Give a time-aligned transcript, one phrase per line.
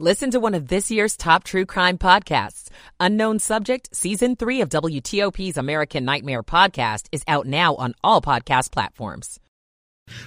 [0.00, 2.68] Listen to one of this year's top true crime podcasts.
[2.98, 8.72] Unknown Subject, Season 3 of WTOP's American Nightmare podcast is out now on all podcast
[8.72, 9.38] platforms.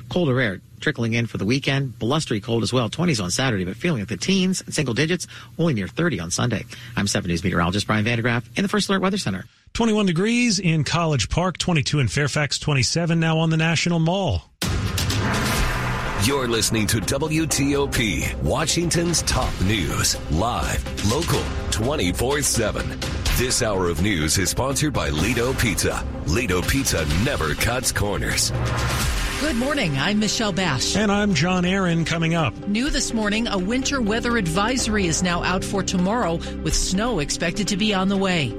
[0.08, 2.00] Colder air trickling in for the weekend.
[2.00, 2.90] Blustery cold as well.
[2.90, 5.28] 20s on Saturday, but feeling at the teens and single digits,
[5.60, 6.64] only near 30 on Sunday.
[6.96, 9.44] I'm 7 News meteorologist Brian van de Graaff in the First Alert Weather Center.
[9.74, 14.50] 21 degrees in College Park, 22 in Fairfax, 27 now on the National Mall.
[16.24, 23.00] You're listening to WTOP, Washington's top news, live, local, 24 7.
[23.38, 26.04] This hour of news is sponsored by Lido Pizza.
[26.26, 28.52] Lido Pizza never cuts corners.
[29.40, 29.96] Good morning.
[30.00, 30.96] I'm Michelle Basch.
[30.96, 32.58] And I'm John Aaron coming up.
[32.68, 37.68] New this morning, a winter weather advisory is now out for tomorrow, with snow expected
[37.68, 38.52] to be on the way.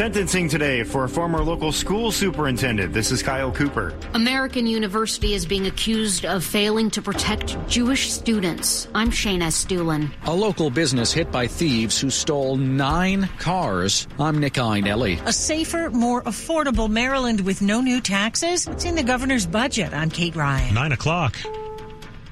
[0.00, 2.94] Sentencing today for a former local school superintendent.
[2.94, 3.92] This is Kyle Cooper.
[4.14, 8.88] American University is being accused of failing to protect Jewish students.
[8.94, 10.10] I'm Shayna Estulin.
[10.24, 14.08] A local business hit by thieves who stole nine cars.
[14.18, 15.22] I'm Nick Iannelli.
[15.26, 18.66] A safer, more affordable Maryland with no new taxes?
[18.66, 19.92] What's in the governor's budget?
[19.92, 20.72] I'm Kate Ryan.
[20.72, 21.36] Nine o'clock.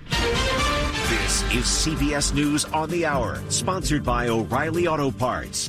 [0.08, 5.68] This is CBS News on the Hour, sponsored by O'Reilly Auto Parts.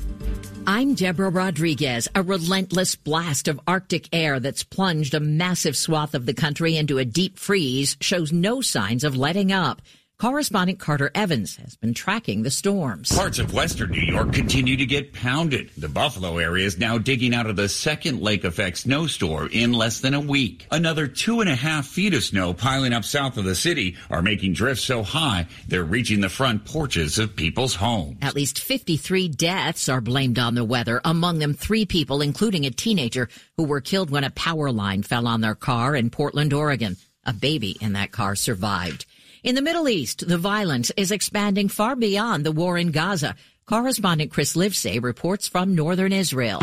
[0.72, 2.08] I'm Deborah Rodriguez.
[2.14, 7.00] A relentless blast of Arctic air that's plunged a massive swath of the country into
[7.00, 9.81] a deep freeze shows no signs of letting up.
[10.20, 13.09] Correspondent Carter Evans has been tracking the storms.
[13.09, 15.72] Parts of western New York continue to get pounded.
[15.78, 20.02] The Buffalo area is now digging out of the second lake effect snowstorm in less
[20.02, 20.68] than a week.
[20.72, 24.22] Another two and a half feet of snow piling up south of the city are
[24.22, 28.18] making drifts so high they're reaching the front porches of people's homes.
[28.22, 32.72] At least 53 deaths are blamed on the weather, among them three people, including a
[32.72, 36.97] teenager, who were killed when a power line fell on their car in Portland, Oregon.
[37.25, 39.06] A baby in that car survived.
[39.41, 43.35] In the Middle East, the violence is expanding far beyond the war in Gaza.
[43.66, 46.59] Correspondent Chris Livesay reports from northern Israel.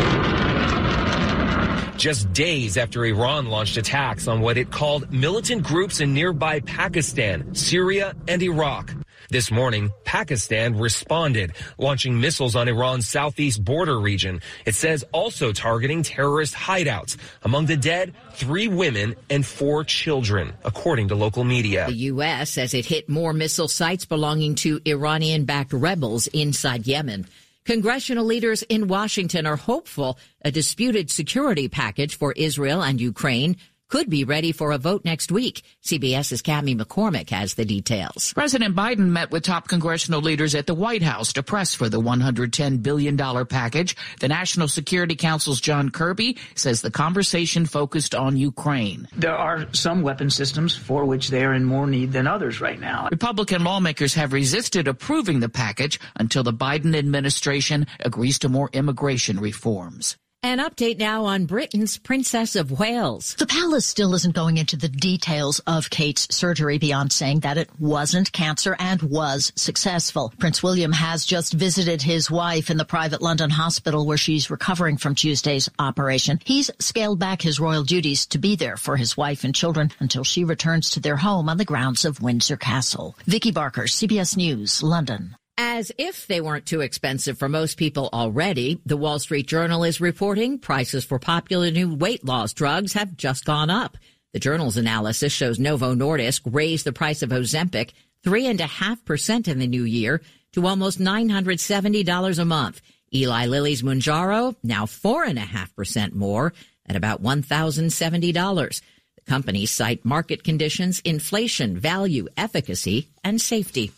[1.97, 7.55] Just days after Iran launched attacks on what it called militant groups in nearby Pakistan,
[7.55, 8.93] Syria, and Iraq.
[9.37, 14.41] This morning, Pakistan responded, launching missiles on Iran's southeast border region.
[14.65, 17.19] It says also targeting terrorist hideouts.
[17.43, 21.85] Among the dead, three women and four children, according to local media.
[21.87, 22.49] The U.S.
[22.49, 27.27] says it hit more missile sites belonging to Iranian backed rebels inside Yemen.
[27.67, 33.59] Congressional leaders in Washington are hopeful a disputed security package for Israel and Ukraine
[33.89, 35.63] could be ready for a vote next week.
[35.85, 38.33] CBS's Cami McCormick has the details.
[38.33, 42.01] President Biden met with top congressional leaders at the White House to press for the
[42.01, 43.17] $110 billion
[43.47, 43.97] package.
[44.21, 49.09] The National Security Council's John Kirby says the conversation focused on Ukraine.
[49.17, 52.81] There are some weapon systems for which they are in more need than others right
[52.81, 53.09] now.
[53.11, 59.39] Republican lawmakers have resisted approving the package until the Biden administration agrees to more immigration
[59.39, 60.17] reforms.
[60.47, 63.35] An update now on Britain's Princess of Wales.
[63.37, 67.69] The palace still isn't going into the details of Kate's surgery beyond saying that it
[67.81, 70.33] wasn't cancer and was successful.
[70.39, 74.99] Prince William has just visited his wife in the private London hospital where she's recovering
[74.99, 76.39] from Tuesday's operation.
[76.45, 80.23] He's scaled back his royal duties to be there for his wife and children until
[80.23, 83.17] she returns to their home on the grounds of Windsor Castle.
[83.27, 85.35] Vicki Barker, CBS News, London.
[85.59, 90.03] As if they weren't too expensive for most people already, the Wall Street Journal is
[90.03, 93.97] reporting prices for popular new weight loss drugs have just gone up.
[94.35, 99.85] The journal's analysis shows Novo Nordisk raised the price of Ozempic 3.5% in the new
[99.85, 100.21] year
[100.53, 102.83] to almost $970 a month.
[103.15, 106.53] Eli Lilly's Mounjaro now 4.5% more
[106.85, 108.83] at about $1,070.
[109.15, 113.91] The companies cite market conditions, inflation, value, efficacy, and safety.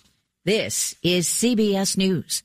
[0.49, 2.43] This is CBS News.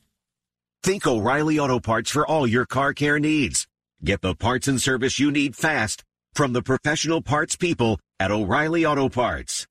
[0.83, 3.65] Think O'Reilly Auto Parts for all your car care needs.
[4.03, 6.03] Get the parts and service you need fast
[6.33, 9.67] from the professional parts people at O'Reilly Auto Parts.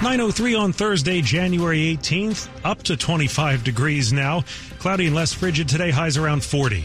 [0.00, 4.44] 903 on Thursday, January 18th, up to 25 degrees now.
[4.78, 6.84] Cloudy and less frigid today, highs around 40.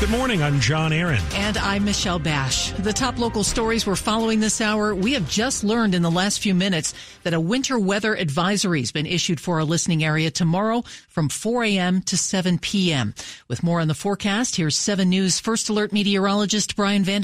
[0.00, 0.44] Good morning.
[0.44, 1.20] I'm John Aaron.
[1.34, 2.70] And I'm Michelle Basch.
[2.70, 4.94] The top local stories we're following this hour.
[4.94, 8.92] We have just learned in the last few minutes that a winter weather advisory has
[8.92, 12.02] been issued for our listening area tomorrow from 4 a.m.
[12.02, 13.12] to 7 p.m.
[13.48, 17.22] With more on the forecast, here's 7 News First Alert meteorologist Brian van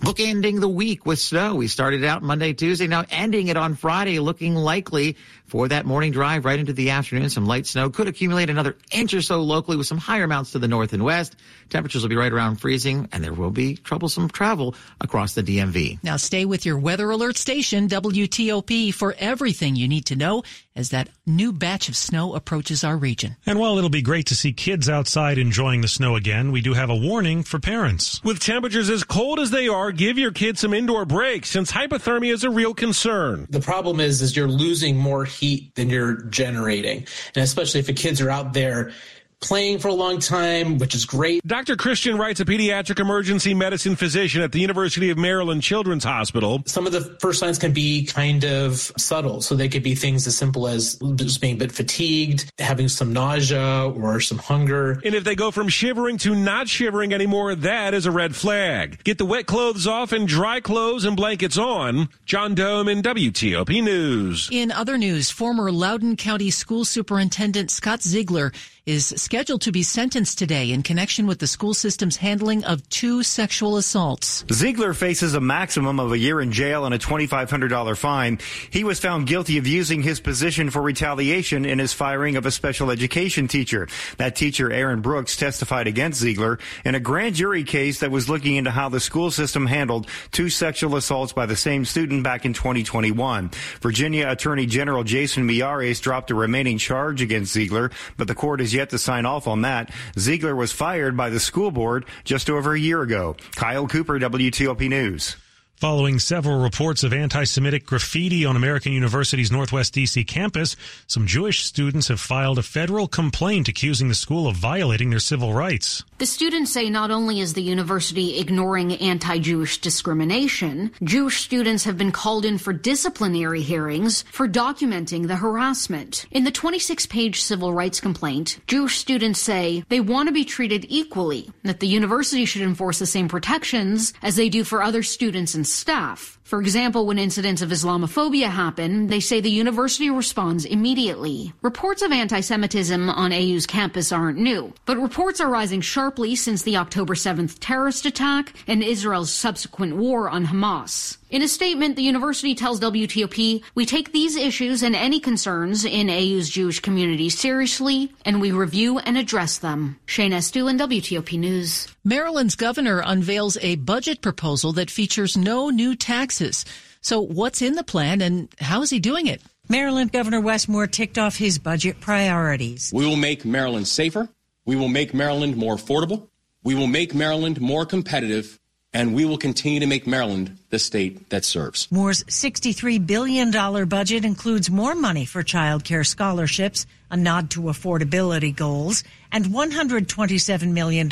[0.00, 1.54] Bookending the week with snow.
[1.54, 6.10] We started out Monday, Tuesday, now ending it on Friday, looking likely for that morning
[6.10, 7.28] drive right into the afternoon.
[7.28, 10.58] Some light snow could accumulate another inch or so locally with some higher amounts to
[10.58, 11.36] the north and west.
[11.68, 16.02] Temperatures will be right around freezing and there will be troublesome travel across the DMV.
[16.02, 20.44] Now stay with your weather alert station, WTOP, for everything you need to know
[20.80, 23.36] as that new batch of snow approaches our region.
[23.46, 26.74] And while it'll be great to see kids outside enjoying the snow again, we do
[26.74, 28.20] have a warning for parents.
[28.24, 32.32] With temperatures as cold as they are, give your kids some indoor breaks since hypothermia
[32.32, 33.46] is a real concern.
[33.50, 37.06] The problem is is you're losing more heat than you're generating.
[37.34, 38.92] And especially if the kids are out there
[39.40, 41.46] playing for a long time, which is great.
[41.46, 41.76] Dr.
[41.76, 46.62] Christian Wright's a pediatric emergency medicine physician at the University of Maryland Children's Hospital.
[46.66, 49.40] Some of the first signs can be kind of subtle.
[49.40, 53.12] So they could be things as simple as just being a bit fatigued, having some
[53.12, 55.00] nausea or some hunger.
[55.04, 59.02] And if they go from shivering to not shivering anymore, that is a red flag.
[59.04, 62.08] Get the wet clothes off and dry clothes and blankets on.
[62.26, 64.48] John Domen WTOP News.
[64.52, 68.52] In other news, former Loudoun County School Superintendent Scott Ziegler
[68.86, 73.22] is scheduled to be sentenced today in connection with the school system's handling of two
[73.22, 74.44] sexual assaults.
[74.52, 78.38] Ziegler faces a maximum of a year in jail and a $2,500 fine.
[78.70, 82.50] He was found guilty of using his position for retaliation in his firing of a
[82.50, 83.88] special education teacher.
[84.16, 88.56] That teacher, Erin Brooks, testified against Ziegler in a grand jury case that was looking
[88.56, 92.52] into how the school system handled two sexual assaults by the same student back in
[92.52, 93.50] 2021.
[93.80, 98.69] Virginia Attorney General Jason Miyares dropped a remaining charge against Ziegler, but the court is
[98.74, 99.90] yet to sign off on that.
[100.18, 103.36] Ziegler was fired by the school board just over a year ago.
[103.52, 105.36] Kyle Cooper, WTOP News.
[105.80, 110.24] Following several reports of anti Semitic graffiti on American University's Northwest D.C.
[110.24, 115.18] campus, some Jewish students have filed a federal complaint accusing the school of violating their
[115.18, 116.04] civil rights.
[116.18, 121.96] The students say not only is the university ignoring anti Jewish discrimination, Jewish students have
[121.96, 126.26] been called in for disciplinary hearings for documenting the harassment.
[126.30, 130.84] In the 26 page civil rights complaint, Jewish students say they want to be treated
[130.90, 135.54] equally, that the university should enforce the same protections as they do for other students
[135.54, 136.39] and staff.
[136.50, 141.52] For example, when incidents of Islamophobia happen, they say the university responds immediately.
[141.62, 146.76] Reports of anti-Semitism on AU's campus aren't new, but reports are rising sharply since the
[146.76, 151.18] October 7th terrorist attack and Israel's subsequent war on Hamas.
[151.30, 156.10] In a statement, the university tells WTOP, we take these issues and any concerns in
[156.10, 160.00] AU's Jewish community seriously, and we review and address them.
[160.08, 161.86] Shayna Estulin, WTOP News.
[162.02, 165.94] Maryland's governor unveils a budget proposal that features no new
[166.40, 166.64] taxes.
[167.00, 169.42] So what's in the plan and how is he doing it?
[169.68, 172.92] Maryland Governor Wes Moore ticked off his budget priorities.
[172.92, 174.28] We will make Maryland safer.
[174.64, 176.28] We will make Maryland more affordable.
[176.62, 178.58] We will make Maryland more competitive
[178.92, 181.90] and we will continue to make Maryland the state that serves.
[181.92, 183.50] Moore's $63 billion
[183.88, 190.72] budget includes more money for child care scholarships, a nod to affordability goals, and $127
[190.72, 191.08] million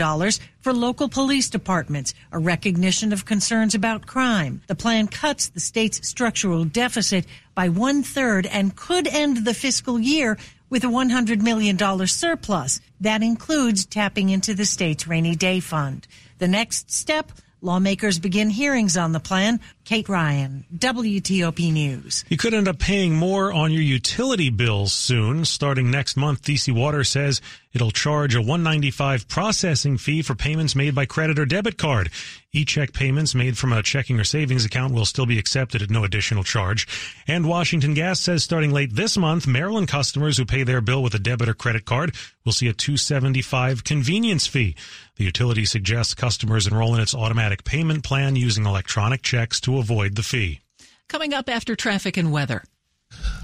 [0.60, 4.62] for local police departments, a recognition of concerns about crime.
[4.66, 9.98] The plan cuts the state's structural deficit by one third and could end the fiscal
[9.98, 10.38] year
[10.70, 12.80] with a $100 million surplus.
[13.00, 16.06] That includes tapping into the state's rainy day fund.
[16.38, 19.58] The next step, Lawmakers begin hearings on the plan.
[19.84, 22.24] Kate Ryan, WTOP News.
[22.28, 25.44] You could end up paying more on your utility bills soon.
[25.44, 27.40] Starting next month, DC Water says
[27.72, 32.10] it'll charge a 195 processing fee for payments made by credit or debit card.
[32.52, 36.04] E-check payments made from a checking or savings account will still be accepted at no
[36.04, 36.86] additional charge.
[37.26, 41.14] And Washington Gas says starting late this month, Maryland customers who pay their bill with
[41.14, 44.74] a debit or credit card will see a 275 convenience fee.
[45.16, 50.16] The utility suggests customers enroll in its automatic payment plan using electronic checks to avoid
[50.16, 50.60] the fee.
[51.08, 52.62] Coming up after traffic and weather.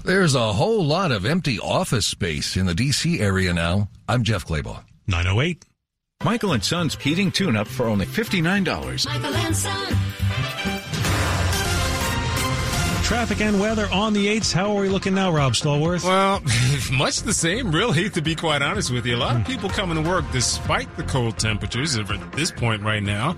[0.03, 3.19] There's a whole lot of empty office space in the D.C.
[3.19, 3.89] area now.
[4.07, 4.83] I'm Jeff Clabaugh.
[5.07, 5.65] 908.
[6.23, 9.05] Michael and Son's heating tune-up for only $59.
[9.05, 9.95] Michael and Son.
[13.03, 14.51] Traffic and weather on the 8s.
[14.51, 16.03] How are we looking now, Rob Stallworth?
[16.03, 16.41] Well,
[16.97, 19.15] much the same, really, to be quite honest with you.
[19.15, 23.03] A lot of people coming to work despite the cold temperatures at this point right
[23.03, 23.35] now.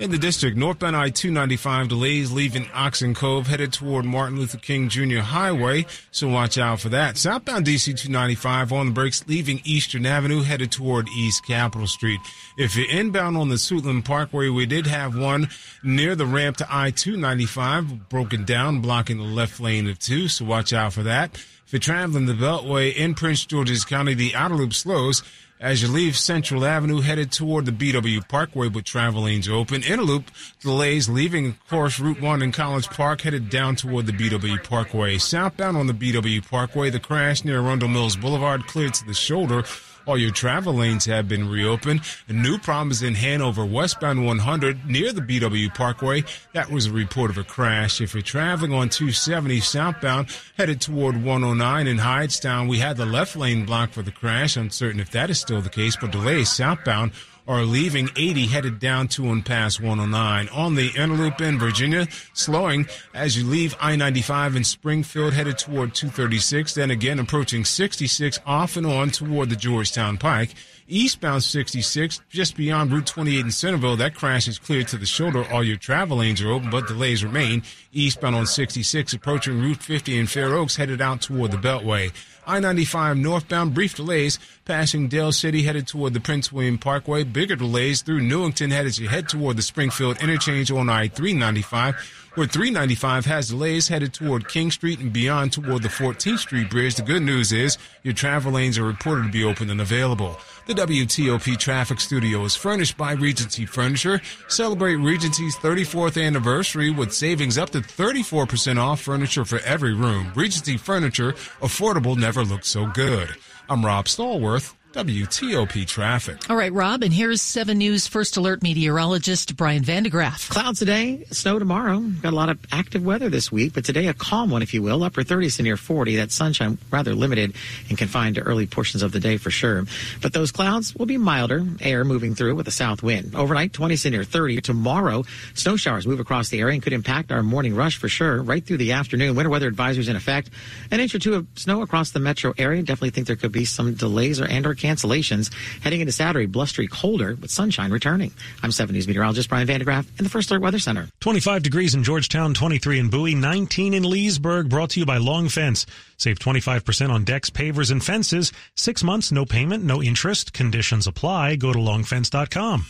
[0.00, 5.20] In the district, northbound I-295 delays leaving Oxon Cove headed toward Martin Luther King Jr.
[5.20, 7.16] Highway, so watch out for that.
[7.16, 12.18] Southbound DC 295 on the brakes leaving Eastern Avenue headed toward East Capitol Street.
[12.58, 15.48] If you're inbound on the Suitland Parkway, we did have one
[15.84, 20.72] near the ramp to I-295 broken down, blocking the left lane of two, so watch
[20.72, 21.36] out for that.
[21.66, 25.22] If you're traveling the Beltway in Prince George's County, the outer loop slows
[25.64, 29.82] as you leave Central Avenue headed toward the BW Parkway with travel lanes open.
[29.82, 30.30] inner loop
[30.60, 35.16] delays leaving, of course, Route 1 in College Park headed down toward the BW Parkway.
[35.16, 39.64] Southbound on the BW Parkway, the crash near Arundel Mills Boulevard cleared to the shoulder.
[40.06, 42.02] All your travel lanes have been reopened.
[42.28, 46.24] A new problem is in Hanover, westbound 100 near the BW Parkway.
[46.52, 48.02] That was a report of a crash.
[48.02, 53.34] If you're traveling on 270 southbound, headed toward 109 in Hyattstown, we had the left
[53.34, 54.56] lane blocked for the crash.
[54.56, 57.12] Uncertain if that is still the case, but delays southbound
[57.46, 60.48] are leaving 80 headed down to and past 109.
[60.48, 65.94] On the inner loop in Virginia, slowing as you leave I-95 in Springfield headed toward
[65.94, 70.54] 236, then again approaching 66 off and on toward the Georgetown Pike.
[70.86, 75.44] Eastbound 66, just beyond Route 28 in Centreville, that crash is cleared to the shoulder.
[75.50, 77.62] All your travel lanes are open, but delays remain.
[77.92, 82.12] Eastbound on 66, approaching Route 50 in Fair Oaks, headed out toward the Beltway.
[82.46, 87.24] I-95 northbound, brief delays passing Dale City headed toward the Prince William Parkway.
[87.24, 91.96] Bigger delays through Newington headed as you head toward the Springfield interchange on I-395
[92.34, 96.96] where 395 has delays headed toward King Street and beyond toward the 14th Street Bridge.
[96.96, 100.38] The good news is your travel lanes are reported to be open and available.
[100.66, 104.20] The WTOP traffic studio is furnished by Regency Furniture.
[104.48, 110.32] Celebrate Regency's 34th anniversary with savings up to 34% off furniture for every room.
[110.34, 113.28] Regency Furniture, affordable never looked so good.
[113.68, 114.74] I'm Rob Stallworth.
[114.94, 116.48] WTOP traffic.
[116.48, 120.48] All right, Rob, and here's 7 News First Alert meteorologist Brian van de Graaff.
[120.48, 121.98] Clouds today, snow tomorrow.
[121.98, 124.82] Got a lot of active weather this week, but today a calm one, if you
[124.82, 125.02] will.
[125.02, 126.14] Upper 30s to near 40.
[126.14, 127.56] That sunshine rather limited
[127.88, 129.82] and confined to early portions of the day for sure.
[130.22, 133.34] But those clouds will be milder, air moving through with a south wind.
[133.34, 134.60] Overnight, 20s to near 30.
[134.60, 135.24] Tomorrow,
[135.54, 138.40] snow showers move across the area and could impact our morning rush for sure.
[138.40, 140.50] Right through the afternoon, winter weather advisories in effect.
[140.92, 142.80] An inch or two of snow across the metro area.
[142.80, 145.52] Definitely think there could be some delays or and or cancellations.
[145.82, 148.32] Heading into Saturday, blustery colder with sunshine returning.
[148.62, 151.08] I'm 7 News meteorologist Brian van de Graaff in the First Alert Weather Center.
[151.20, 155.48] 25 degrees in Georgetown, 23 in Bowie, 19 in Leesburg, brought to you by Long
[155.48, 155.86] Fence.
[156.18, 158.52] Save 25% on decks, pavers, and fences.
[158.76, 160.52] Six months, no payment, no interest.
[160.52, 161.56] Conditions apply.
[161.56, 162.84] Go to longfence.com.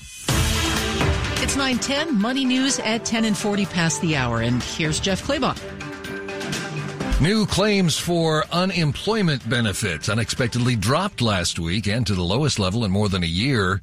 [1.42, 4.40] It's 910, Money News at 10 and 40 past the hour.
[4.40, 5.83] And here's Jeff Clabaugh.
[7.20, 12.90] New claims for unemployment benefits unexpectedly dropped last week and to the lowest level in
[12.90, 13.80] more than a year.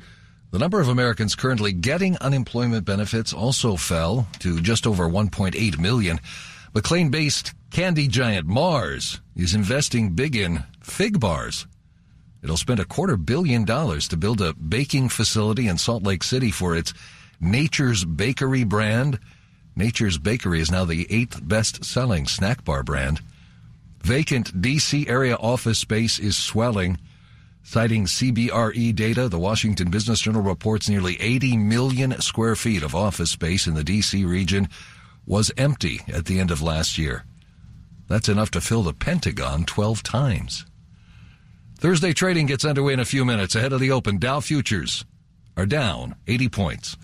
[0.52, 6.20] The number of Americans currently getting unemployment benefits also fell to just over 1.8 million.
[6.76, 11.66] McLean-based candy giant Mars is investing big in fig bars.
[12.44, 16.52] It'll spend a quarter billion dollars to build a baking facility in Salt Lake City
[16.52, 16.94] for its
[17.40, 19.20] Nature's Bakery brand.
[19.76, 23.22] Nature's Bakery is now the eighth best selling snack bar brand.
[24.04, 26.98] Vacant DC area office space is swelling.
[27.64, 33.32] Citing CBRE data, the Washington Business Journal reports nearly 80 million square feet of office
[33.32, 34.68] space in the DC region
[35.26, 37.24] was empty at the end of last year.
[38.08, 40.66] That's enough to fill the Pentagon 12 times.
[41.78, 44.18] Thursday trading gets underway in a few minutes ahead of the open.
[44.18, 45.06] Dow futures
[45.56, 46.98] are down 80 points.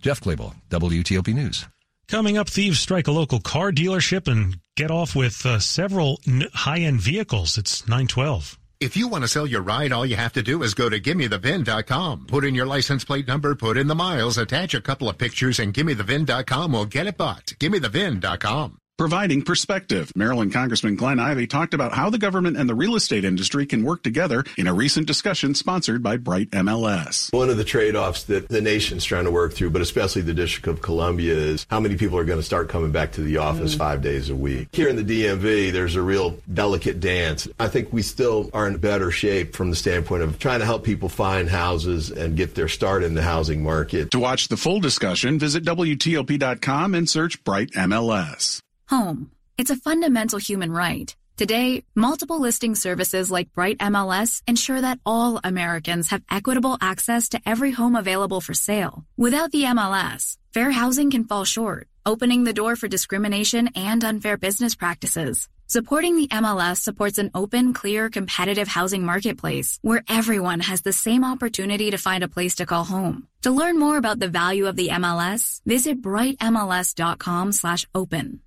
[0.00, 1.66] Jeff Clabaugh, WTOP News.
[2.10, 6.48] Coming up, thieves strike a local car dealership and get off with uh, several n-
[6.54, 7.58] high-end vehicles.
[7.58, 8.58] It's 912.
[8.80, 10.98] If you want to sell your ride, all you have to do is go to
[11.00, 12.26] gimmethevin.com.
[12.26, 15.58] Put in your license plate number, put in the miles, attach a couple of pictures,
[15.58, 17.46] and gimmethevin.com will get it bought.
[17.60, 18.78] Gimmethevin.com.
[18.98, 20.10] Providing perspective.
[20.16, 23.84] Maryland Congressman Glenn Ivey talked about how the government and the real estate industry can
[23.84, 27.32] work together in a recent discussion sponsored by Bright MLS.
[27.32, 30.66] One of the trade-offs that the nation's trying to work through, but especially the District
[30.66, 33.76] of Columbia, is how many people are going to start coming back to the office
[33.76, 33.78] mm.
[33.78, 34.66] five days a week.
[34.72, 37.46] Here in the DMV, there's a real delicate dance.
[37.60, 40.82] I think we still are in better shape from the standpoint of trying to help
[40.82, 44.10] people find houses and get their start in the housing market.
[44.10, 48.60] To watch the full discussion, visit WTOP.com and search Bright MLS.
[48.88, 49.30] Home.
[49.58, 51.14] It's a fundamental human right.
[51.36, 57.40] Today, multiple listing services like Bright MLS ensure that all Americans have equitable access to
[57.44, 59.04] every home available for sale.
[59.18, 64.38] Without the MLS, fair housing can fall short, opening the door for discrimination and unfair
[64.38, 65.48] business practices.
[65.66, 71.24] Supporting the MLS supports an open, clear, competitive housing marketplace where everyone has the same
[71.24, 73.28] opportunity to find a place to call home.
[73.42, 78.40] To learn more about the value of the MLS, visit brightmls.com slash open.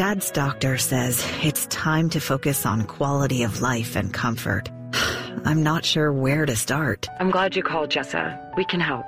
[0.00, 4.70] Dad's doctor says it's time to focus on quality of life and comfort.
[5.44, 7.06] I'm not sure where to start.
[7.18, 8.56] I'm glad you called, Jessa.
[8.56, 9.04] We can help.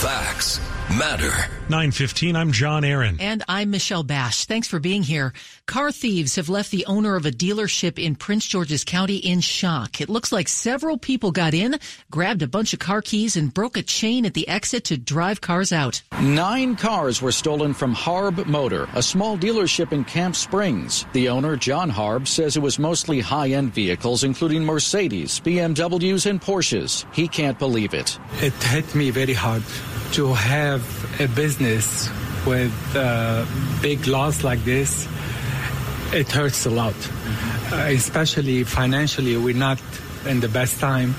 [0.02, 1.32] Facts matter.
[1.70, 3.18] 915, I'm John Aaron.
[3.20, 4.46] And I'm Michelle Basch.
[4.46, 5.34] Thanks for being here.
[5.66, 10.00] Car thieves have left the owner of a dealership in Prince George's County in shock.
[10.00, 11.78] It looks like several people got in,
[12.10, 15.42] grabbed a bunch of car keys, and broke a chain at the exit to drive
[15.42, 16.02] cars out.
[16.22, 21.06] Nine cars were stolen from Harb Motor, a small dealership in Camp Springs.
[21.12, 26.42] The owner, John Harb, says it was mostly high end vehicles, including Mercedes, BMWs, and
[26.42, 27.06] Porsches.
[27.14, 28.18] He can't believe it.
[28.42, 29.64] It hit me very hard
[30.14, 30.77] to have
[31.20, 32.10] a business
[32.46, 33.48] with a
[33.82, 35.08] big loss like this,
[36.14, 36.96] it hurts a lot.
[37.72, 39.82] Uh, especially financially, we're not
[40.26, 41.14] in the best time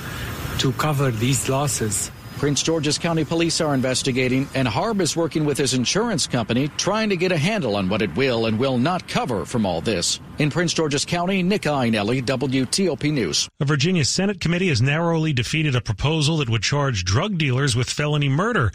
[0.59, 2.11] to cover these losses.
[2.39, 7.09] Prince George's County Police are investigating, and Harb is working with his insurance company trying
[7.09, 10.21] to get a handle on what it will and will not cover from all this.
[10.39, 13.49] In Prince George's County, Nick Iannelli, WTOP News.
[13.59, 17.91] A Virginia Senate committee has narrowly defeated a proposal that would charge drug dealers with
[17.91, 18.71] felony murder.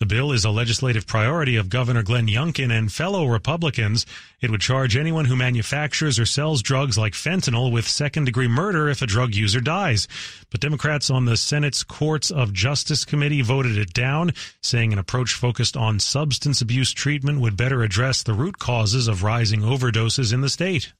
[0.00, 4.04] The bill is a legislative priority of Governor Glenn Youngkin and fellow Republicans.
[4.40, 8.88] It would charge anyone who manufactures or sells drugs like fentanyl with second degree murder
[8.88, 10.08] if a drug user dies.
[10.50, 15.34] But Democrats on the Senate's Courts of Justice Committee voted it down, saying an approach
[15.34, 20.40] focused on substance abuse treatment would better address the root causes of rising overdoses in
[20.40, 20.92] the state.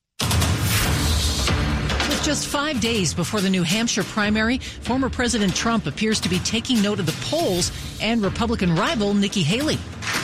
[2.24, 6.80] Just five days before the New Hampshire primary, former President Trump appears to be taking
[6.80, 9.78] note of the polls and Republican rival Nikki Haley.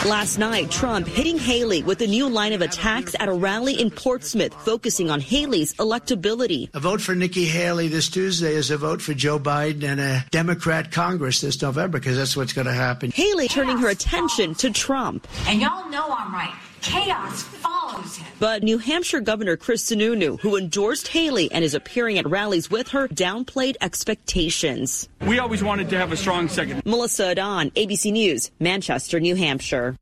[0.06, 3.90] Last night, Trump hitting Haley with a new line of attacks at a rally in
[3.90, 6.74] Portsmouth, focusing on Haley's electability.
[6.74, 10.24] A vote for Nikki Haley this Tuesday is a vote for Joe Biden and a
[10.30, 13.10] Democrat Congress this November, because that's what's going to happen.
[13.10, 15.28] Haley turning her attention to Trump.
[15.46, 16.54] And y'all know I'm right.
[16.82, 18.26] Chaos follows him.
[18.38, 22.88] But New Hampshire Governor Chris Sununu, who endorsed Haley and is appearing at rallies with
[22.88, 25.08] her, downplayed expectations.
[25.26, 26.82] We always wanted to have a strong second.
[26.84, 29.96] Melissa Adon, ABC News, Manchester, New Hampshire.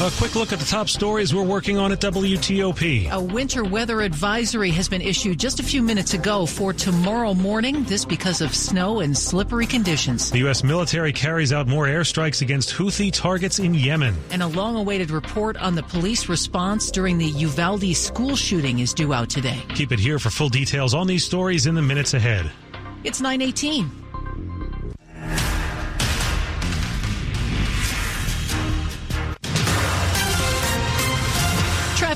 [0.00, 3.10] A quick look at the top stories we're working on at WTOP.
[3.10, 7.84] A winter weather advisory has been issued just a few minutes ago for tomorrow morning.
[7.84, 10.30] This because of snow and slippery conditions.
[10.30, 10.64] The U.S.
[10.64, 14.16] military carries out more airstrikes against Houthi targets in Yemen.
[14.30, 18.92] And a long awaited report on the police response during the Uvalde school shooting is
[18.92, 19.62] due out today.
[19.74, 22.50] Keep it here for full details on these stories in the minutes ahead.
[23.04, 24.01] It's 918.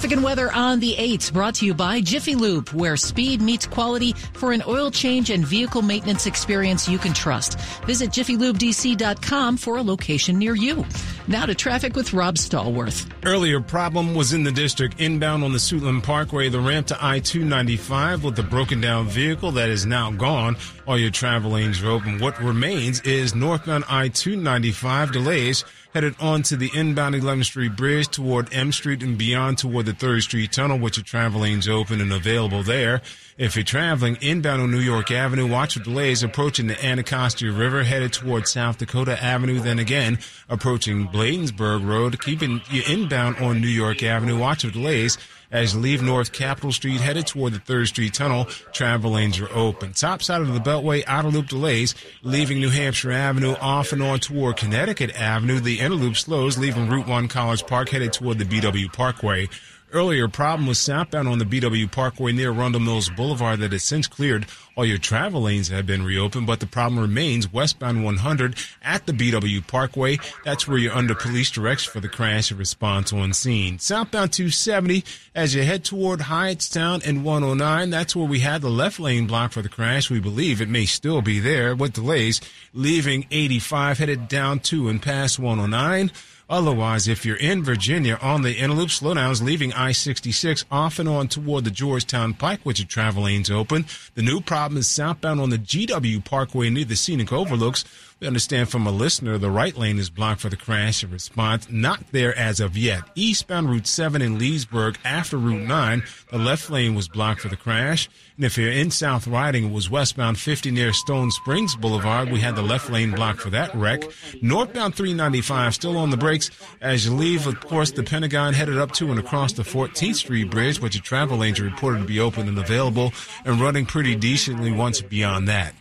[0.07, 3.67] Traffic and weather on the 8th brought to you by Jiffy Lube, where speed meets
[3.67, 7.59] quality for an oil change and vehicle maintenance experience you can trust.
[7.87, 10.85] Visit jiffylubedc.com for a location near you.
[11.27, 13.11] Now to traffic with Rob Stallworth.
[13.25, 18.23] Earlier problem was in the district inbound on the Suitland Parkway, the ramp to I-295
[18.23, 20.57] with the broken down vehicle that is now gone.
[20.87, 22.21] All your travel lanes are open.
[22.21, 28.55] What remains is northbound I-295 delays headed on to the inbound 11th Street Bridge toward
[28.55, 32.13] M Street and beyond toward the 3rd Street Tunnel, which your travel lanes open and
[32.13, 33.03] available there.
[33.37, 37.83] If you're traveling inbound on New York Avenue, watch for delays approaching the Anacostia River,
[37.83, 39.59] headed toward South Dakota Avenue.
[39.59, 44.39] Then again, approaching Bladensburg Road, keeping you inbound on New York Avenue.
[44.39, 45.19] Watch for delays
[45.51, 48.47] as you leave North Capitol Street, headed toward the 3rd Street Tunnel.
[48.73, 49.93] Travel lanes are open.
[49.93, 54.21] Top side of the Beltway, outer loop delays, leaving New Hampshire Avenue off and on
[54.21, 55.61] toward Connecticut Avenue.
[55.61, 59.49] The inner loop slows, leaving Route 1 College Park, headed toward the BW Parkway.
[59.93, 64.09] Earlier problem was southbound on the BW Parkway near Arundel Mills Boulevard that has since
[64.09, 64.47] cleared.
[64.75, 69.13] All your travel lanes have been reopened, but the problem remains westbound 100 at the
[69.13, 70.19] BW Parkway.
[70.45, 73.79] That's where you're under police direction for the crash and response on scene.
[73.79, 75.05] Southbound 270
[75.37, 77.89] as you head toward Hyattstown and 109.
[77.91, 80.11] That's where we had the left lane blocked for the crash.
[80.11, 82.41] We believe it may still be there with delays,
[82.75, 86.11] leaving 85 headed down to and past 109.
[86.49, 91.27] Otherwise, if you're in Virginia on the inner loop, slowdowns leaving I-66 off and on
[91.27, 93.85] toward the Georgetown Pike, which your travel lanes open.
[94.15, 97.85] The new problem is southbound on the GW Parkway near the scenic overlooks.
[98.19, 101.69] We understand from a listener the right lane is blocked for the crash and response.
[101.71, 103.03] Not there as of yet.
[103.15, 107.59] Eastbound Route 7 in Leesburg after Route 9, the left lane was blocked for the
[107.59, 108.09] crash.
[108.37, 112.33] And if you're in South Riding, it was westbound 50 near Stone Springs Boulevard.
[112.33, 114.05] We had the left lane blocked for that wreck.
[114.41, 116.51] Northbound 395 still on the brakes
[116.81, 120.51] as you leave, of course, the Pentagon headed up to and across the 14th Street
[120.51, 123.13] Bridge, which a travel are reported to be open and available
[123.45, 125.75] and running pretty decently once beyond that.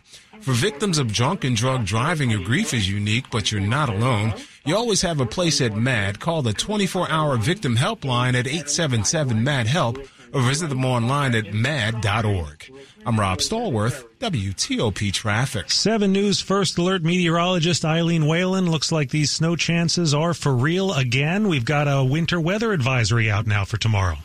[0.46, 4.36] For victims of drunk and drug driving, your grief is unique, but you're not alone.
[4.64, 6.20] You always have a place at MADD.
[6.20, 12.72] Call the 24-hour victim helpline at 877-MADD-HELP or visit them online at madd.org.
[13.08, 15.72] I'm Rob Stallworth, WTOP Traffic.
[15.72, 18.70] 7 News First Alert meteorologist Eileen Whelan.
[18.70, 21.48] Looks like these snow chances are for real again.
[21.48, 24.18] We've got a winter weather advisory out now for tomorrow.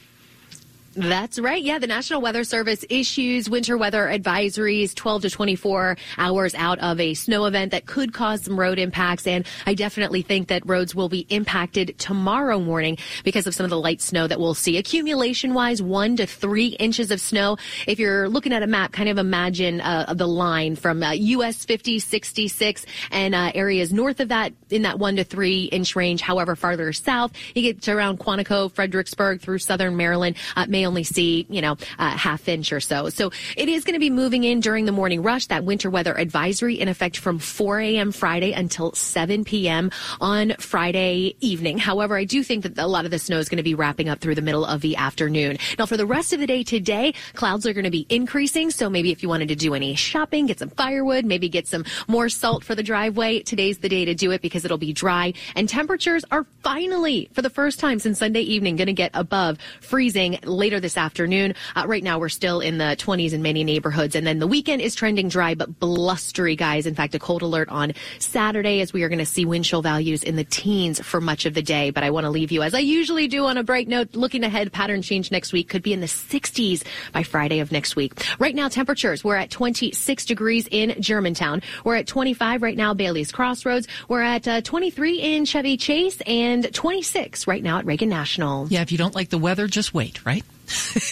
[0.96, 1.62] That's right.
[1.62, 6.98] Yeah, the National Weather Service issues winter weather advisories 12 to 24 hours out of
[6.98, 9.24] a snow event that could cause some road impacts.
[9.24, 13.70] And I definitely think that roads will be impacted tomorrow morning because of some of
[13.70, 14.79] the light snow that we'll see.
[14.79, 17.57] Accumulation wise, one to three inches of snow.
[17.87, 21.64] If you're looking at a map, kind of imagine uh, the line from uh, US
[21.64, 26.20] 50, 66 and uh, areas north of that in that one to three inch range.
[26.20, 30.35] However, farther south, you get to around Quantico, Fredericksburg through southern Maryland.
[30.57, 33.10] Uh, may only see, you know, a half inch or so.
[33.10, 35.46] So it is going to be moving in during the morning rush.
[35.46, 38.12] That winter weather advisory in effect from 4 a.m.
[38.12, 39.90] Friday until 7 p.m.
[40.20, 41.78] on Friday evening.
[41.78, 44.08] However, I do think that a lot of the snow is going to be wrapping
[44.08, 45.58] up through the middle of the afternoon.
[45.78, 48.70] Now, for the rest of the day today, clouds are going to be increasing.
[48.70, 51.84] So maybe if you wanted to do any shopping, get some firewood, maybe get some
[52.08, 55.32] more salt for the driveway, today's the day to do it because it'll be dry
[55.54, 59.58] and temperatures are finally, for the first time since Sunday evening, going to get above
[59.80, 61.54] freezing later this afternoon.
[61.74, 64.14] Uh, right now, we're still in the 20s in many neighborhoods.
[64.14, 66.87] And then the weekend is trending dry, but blustery, guys.
[66.87, 69.83] In fact, a cold alert on Saturday as we are going to see wind chill
[69.83, 71.90] values in the teens for much of the day.
[71.90, 74.14] But I want to leave you, as I usually do, on a bright note.
[74.14, 77.96] Looking ahead, pattern change next week could be in the 60s by Friday of next
[77.96, 78.12] week.
[78.38, 81.62] Right now, temperatures, we're at 26 degrees in Germantown.
[81.85, 83.88] We're at 25 right now, Bailey's Crossroads.
[84.09, 88.68] We're at uh, 23 in Chevy Chase and 26 right now at Reagan National.
[88.68, 90.44] Yeah, if you don't like the weather, just wait, right?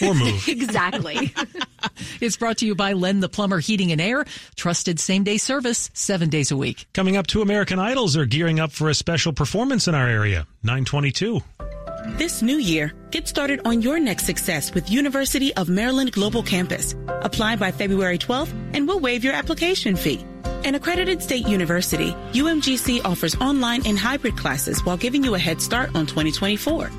[0.01, 0.43] Or move.
[0.47, 1.33] exactly.
[2.21, 4.25] it's brought to you by Len the Plumber Heating and Air.
[4.55, 6.87] Trusted same day service, seven days a week.
[6.93, 10.47] Coming up, two American Idols are gearing up for a special performance in our area.
[10.63, 11.41] 922.
[12.17, 16.95] This new year, get started on your next success with University of Maryland Global Campus.
[17.07, 20.25] Apply by February 12th and we'll waive your application fee.
[20.63, 25.61] An accredited state university, UMGC offers online and hybrid classes while giving you a head
[25.61, 26.89] start on 2024.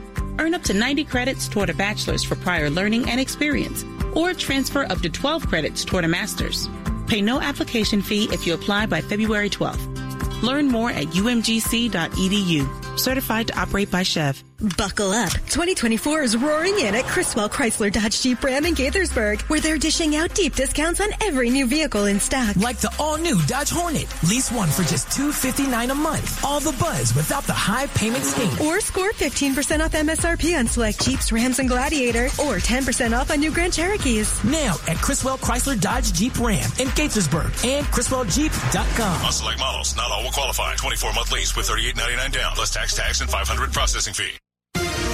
[0.40, 4.90] Earn up to 90 credits toward a bachelor's for prior learning and experience, or transfer
[4.90, 6.66] up to 12 credits toward a master's.
[7.07, 10.42] Pay no application fee if you apply by February 12th.
[10.42, 12.89] Learn more at umgc.edu.
[13.00, 14.42] Certified to operate by SCHEV.
[14.76, 15.32] Buckle up.
[15.32, 20.16] 2024 is roaring in at Criswell Chrysler Dodge Jeep Ram in Gaithersburg, where they're dishing
[20.16, 22.54] out deep discounts on every new vehicle in stock.
[22.56, 24.06] Like the all-new Dodge Hornet.
[24.28, 26.44] Lease one for just 259 a month.
[26.44, 28.66] All the buzz without the high payment scheme.
[28.66, 32.26] Or score 15% off MSRP on select Jeeps, Rams, and Gladiator.
[32.38, 34.44] Or 10% off on new Grand Cherokees.
[34.44, 39.24] Now at Criswell Chrysler Dodge Jeep Ram in Gaithersburg and CriswellJeep.com.
[39.24, 40.74] On select models, not all will qualify.
[40.74, 44.33] 24-month lease with $38.99 down, plus tax, tax, and 500 processing fee.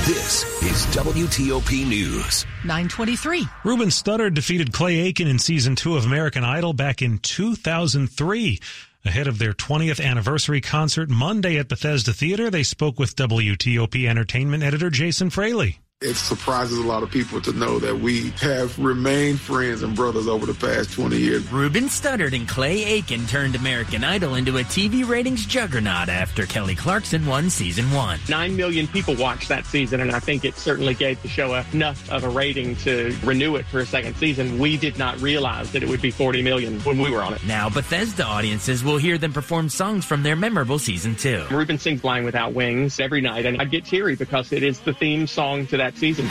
[0.07, 2.47] This is WTOP News.
[2.65, 3.49] 923.
[3.65, 8.61] Ruben Studdard defeated Clay Aiken in season two of American Idol back in 2003.
[9.05, 14.63] Ahead of their 20th anniversary concert Monday at Bethesda Theater, they spoke with WTOP Entertainment
[14.63, 15.81] editor Jason Fraley.
[16.03, 20.29] It surprises a lot of people to know that we have remained friends and brothers
[20.29, 21.51] over the past 20 years.
[21.51, 26.75] Ruben Studdard and Clay Aiken turned American Idol into a TV ratings juggernaut after Kelly
[26.75, 28.21] Clarkson won season one.
[28.29, 32.11] Nine million people watched that season, and I think it certainly gave the show enough
[32.11, 34.59] of a rating to renew it for a second season.
[34.59, 37.47] We did not realize that it would be 40 million when we were on it.
[37.47, 41.47] Now, Bethesda audiences will hear them perform songs from their memorable season two.
[41.51, 44.93] Ruben sings Flying Without Wings every night, and I get teary because it is the
[44.93, 46.27] theme song to that season.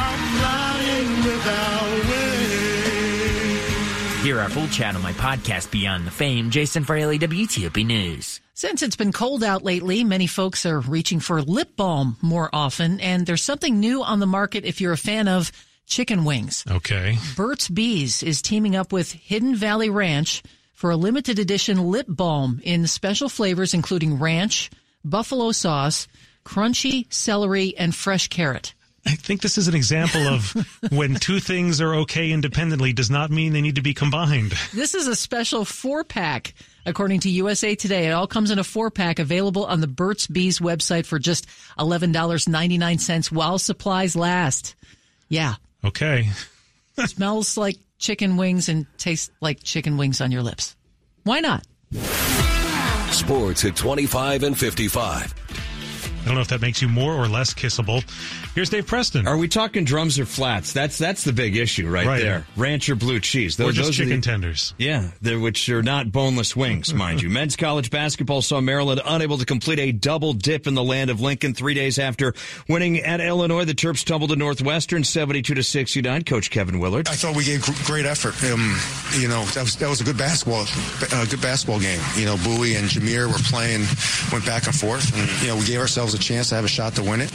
[4.24, 6.50] Hear our full chat on my podcast, Beyond the Fame.
[6.50, 8.42] Jason Fraley, WTOP News.
[8.56, 13.00] Since it's been cold out lately, many folks are reaching for lip balm more often,
[13.02, 15.52] and there's something new on the market if you're a fan of
[15.86, 16.64] chicken wings.
[16.70, 17.18] Okay.
[17.36, 20.42] Burt's Bees is teaming up with Hidden Valley Ranch
[20.74, 24.70] for a limited edition lip balm in special flavors including ranch,
[25.04, 26.08] buffalo sauce,
[26.46, 28.74] crunchy celery, and fresh carrot.
[29.08, 30.52] I think this is an example of
[30.92, 34.54] when two things are okay independently does not mean they need to be combined.
[34.74, 38.08] This is a special four pack, according to USA Today.
[38.08, 41.48] It all comes in a four pack available on the Burt's Bees website for just
[41.78, 44.76] $11.99 while supplies last.
[45.30, 45.56] Yeah.
[45.84, 46.30] Okay.
[47.06, 50.76] Smells like chicken wings and tastes like chicken wings on your lips.
[51.24, 51.64] Why not?
[53.12, 55.34] Sports at 25 and 55.
[56.26, 58.04] I don't know if that makes you more or less kissable.
[58.56, 59.28] Here's Dave Preston.
[59.28, 60.72] Are we talking drums or flats?
[60.72, 62.22] That's that's the big issue right, Right.
[62.22, 62.46] there.
[62.56, 63.60] Ranch or blue cheese.
[63.60, 64.74] or just are chicken the- tenders.
[64.78, 67.30] Yeah, they're, which are not boneless wings, mind you.
[67.36, 71.20] Men's college basketball saw Maryland unable to complete a double dip in the land of
[71.20, 72.34] Lincoln three days after
[72.70, 73.66] winning at Illinois.
[73.66, 76.24] The Terps tumbled to Northwestern 72 to 69.
[76.24, 77.10] Coach Kevin Willard.
[77.10, 78.42] I thought we gave great effort.
[78.50, 78.80] Um,
[79.20, 80.66] you know, that was that was a good basketball,
[81.12, 82.00] uh, good basketball game.
[82.16, 83.82] You know, Buie and Jahmir were playing,
[84.32, 86.70] went back and forth, and you know, we gave ourselves a chance to have a
[86.70, 87.34] shot to win it.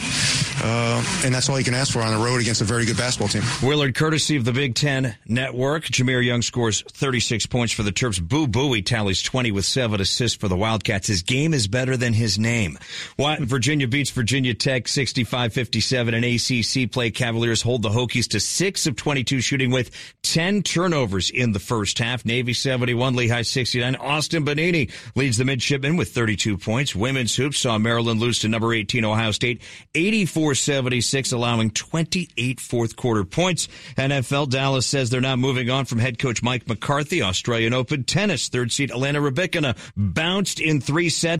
[0.62, 2.96] Uh, and that's all you can ask for on the road against a very good
[2.96, 3.42] basketball team.
[3.62, 5.84] Willard, courtesy of the Big Ten Network.
[5.84, 8.20] Jahmir Young scores 36 points for the Terps.
[8.20, 11.08] Boo Buie tallies 20 with seven assists for the Wildcats.
[11.08, 12.78] His game is better than his name.
[13.16, 13.40] What?
[13.40, 17.10] Virginia beats Virginia Tech 65-57 in ACC play.
[17.10, 19.90] Cavaliers hold the Hokies to 6 of 22 shooting with
[20.22, 22.24] 10 turnovers in the first half.
[22.24, 23.96] Navy 71, Lehigh 69.
[23.96, 26.94] Austin Benigni leads the midshipmen with 32 points.
[26.94, 29.62] Women's hoops saw Maryland lose to number 18 Ohio State
[31.00, 33.68] 84-76, allowing 28 fourth quarter points.
[33.96, 37.22] NFL Dallas says they're now moving on from head coach Mike McCarthy.
[37.22, 41.20] Australian Open tennis, third seed Elena Rybakina bounced in three sets.